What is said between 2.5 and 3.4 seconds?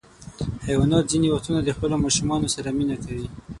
سره مینه کوي.